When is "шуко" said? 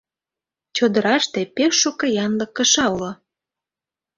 1.81-2.05